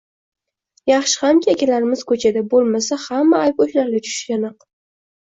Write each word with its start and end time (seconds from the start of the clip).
Yaxshi 0.91 1.19
hamki 1.25 1.51
akalarimiz 1.53 2.03
ko‘chada, 2.13 2.45
bo‘lmasa, 2.57 3.01
hamma 3.07 3.45
ayb 3.47 3.65
o‘shalarga 3.67 4.07
tushishi 4.11 4.39
aniq. 4.43 4.71